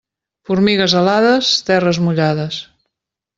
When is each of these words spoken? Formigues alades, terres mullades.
Formigues 0.49 0.95
alades, 1.01 1.51
terres 1.69 2.01
mullades. 2.07 2.59